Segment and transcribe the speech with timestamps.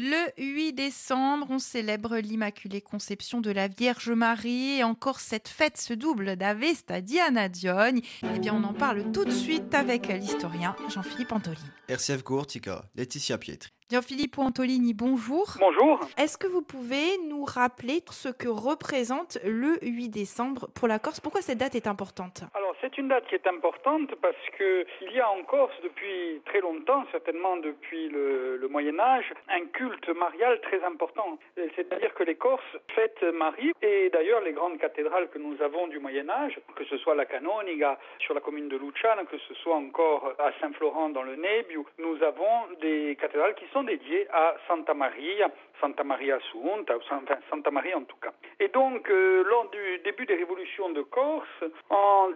[0.00, 5.76] Le 8 décembre, on célèbre l'Immaculée Conception de la Vierge Marie et encore cette fête
[5.76, 8.00] se double d'Avesta Diana Dione.
[8.22, 11.66] Eh bien, on en parle tout de suite avec l'historien Jean-Philippe Antolini.
[11.88, 13.72] RCF Courtica, Laetitia Pietri.
[13.90, 15.56] Jean-Philippe Antolini, bonjour.
[15.58, 15.98] Bonjour.
[16.16, 21.18] Est-ce que vous pouvez nous rappeler ce que représente le 8 décembre pour la Corse?
[21.20, 22.42] Pourquoi cette date est importante?
[22.54, 26.40] Alors, c'est une date qui est importante parce que il y a en Corse depuis
[26.46, 31.38] très longtemps, certainement depuis le, Moyen Âge, un culte marial très important.
[31.74, 35.98] C'est-à-dire que les Corses fêtent Marie et d'ailleurs les grandes cathédrales que nous avons du
[35.98, 39.74] Moyen Âge, que ce soit la Canoniga sur la commune de Luciana, que ce soit
[39.74, 44.94] encore à Saint-Florent dans le Nebiu, nous avons des cathédrales qui sont dédié à Santa
[44.94, 45.50] Maria,
[45.80, 48.32] Santa Maria Assunta, enfin Santa Maria en tout cas.
[48.60, 52.30] Et donc, euh, lors du début des révolutions de Corse, en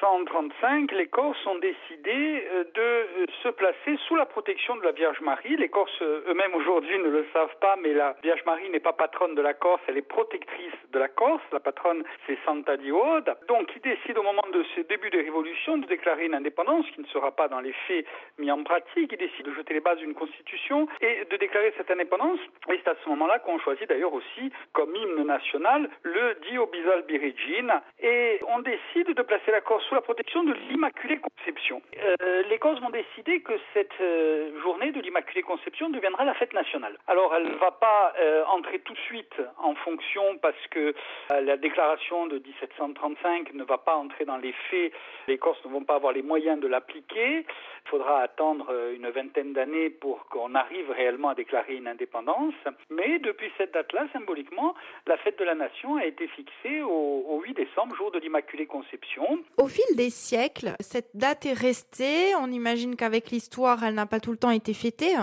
[0.00, 4.92] 1735, les Corses ont décidé euh, de euh, se placer sous la protection de la
[4.92, 5.56] Vierge Marie.
[5.56, 9.34] Les Corses eux-mêmes aujourd'hui ne le savent pas, mais la Vierge Marie n'est pas patronne
[9.34, 11.42] de la Corse, elle est protectrice de la Corse.
[11.52, 13.36] La patronne, c'est Santa Dioda.
[13.48, 17.00] Donc, ils décident au moment de ce début des révolutions de déclarer une indépendance qui
[17.00, 18.06] ne sera pas dans les faits
[18.38, 19.12] mis en pratique.
[19.12, 22.38] Ils décident de jeter les bases d'une constitution et de déclarer cette indépendance.
[22.70, 27.02] Et c'est à ce moment-là qu'on choisit d'ailleurs aussi comme hymne national le Dio Bisal
[27.02, 31.82] Birigine et on décide de placer la Corse sous la protection de l'Immaculée Conception.
[31.98, 36.52] Euh, les Corses vont décider que cette euh, journée de l'Immaculée Conception deviendra la fête
[36.52, 36.98] nationale.
[37.06, 40.94] Alors elle ne va pas euh, entrer tout de suite en fonction parce que
[41.30, 44.92] la déclaration de 1735 ne va pas entrer dans les faits.
[45.28, 47.46] Les Corses ne vont pas avoir les moyens de l'appliquer.
[47.84, 52.54] Il faudra attendre une vingtaine d'années pour qu'on arrive réellement à déclarer une indépendance.
[52.90, 54.74] Mais depuis cette date-là, symboliquement,
[55.06, 58.66] la fête de la nation a été fixée au, au 8 décembre, jour de l'Immaculée
[58.66, 59.40] Conception.
[59.70, 62.34] Fil des siècles, cette date est restée.
[62.36, 65.14] On imagine qu'avec l'histoire, elle n'a pas tout le temps été fêtée.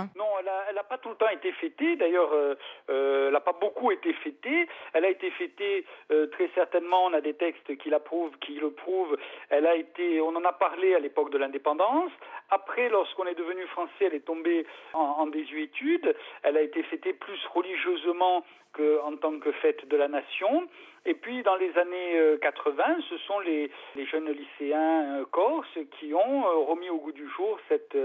[0.78, 1.96] N'a pas tout le temps été fêtée.
[1.96, 2.56] D'ailleurs, euh,
[2.90, 4.68] euh, elle n'a pas beaucoup été fêtée.
[4.94, 7.06] Elle a été fêtée euh, très certainement.
[7.06, 9.18] On a des textes qui la prouvent, qui le prouvent.
[9.50, 10.22] Elle a été.
[10.22, 12.12] On en a parlé à l'époque de l'indépendance.
[12.50, 16.16] Après, lorsqu'on est devenu français, elle est tombée en, désuétude.
[16.44, 20.68] Elle a été fêtée plus religieusement qu'en tant que fête de la nation.
[21.06, 23.72] Et puis, dans les années 80, ce sont les,
[24.12, 27.98] jeunes lycéens corses qui ont remis au goût du jour cette,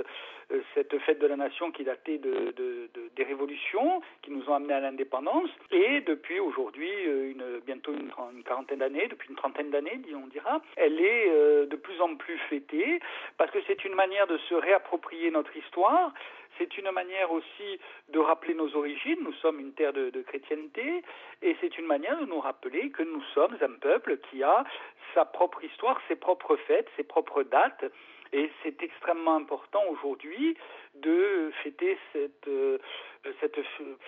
[0.75, 2.62] cette fête de la nation qui datait de, de,
[2.95, 5.51] de, des révolutions, qui nous ont amenés à l'indépendance.
[5.71, 11.01] Et depuis aujourd'hui, une, bientôt une, quarantaine d'années, depuis une trentaine d'années, on dira, elle
[11.01, 13.01] est de plus en plus fêtée
[13.39, 16.13] parce que c'est une manière de se réapproprier notre histoire.
[16.59, 17.81] C'est une manière aussi
[18.11, 19.19] de rappeler nos origines.
[19.23, 21.03] Nous sommes une terre de, de chrétienté
[21.41, 24.65] et c'est une manière de nous rappeler que nous sommes un peuple qui a
[25.15, 27.85] sa propre histoire, ses propres fêtes, ses propres dates.
[28.33, 30.57] Et c'est extrêmement important aujourd'hui
[30.95, 32.79] de fêter cette, euh,
[33.41, 33.59] cette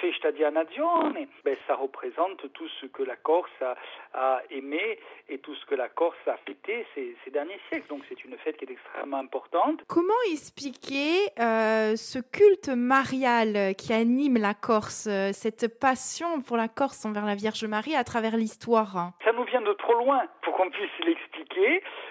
[0.01, 1.27] festa di Anadione.
[1.45, 3.77] Ben, ça représente tout ce que la Corse a,
[4.15, 4.99] a, aimé
[5.29, 7.89] et tout ce que la Corse a fêté ces, ces derniers siècles.
[7.89, 9.81] Donc c'est une fête qui est extrêmement importante.
[9.89, 17.05] Comment expliquer euh, ce culte marial qui anime la Corse, cette passion pour la Corse
[17.05, 19.13] envers la Vierge Marie à travers l'histoire?
[19.25, 21.34] Ça nous vient de trop loin pour qu'on puisse l'expliquer,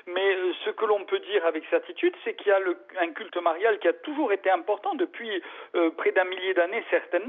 [0.08, 0.36] mais
[0.66, 2.60] ce que l'on peut dire avec certitude, c'est qu'il y a
[3.02, 5.42] un culte marial qui a toujours été important depuis
[5.76, 7.24] euh, près d'un millier d'années certainement.